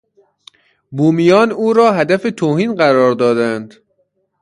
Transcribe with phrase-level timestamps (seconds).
[0.95, 3.73] بومیان او را هدف توهین قرار دادند.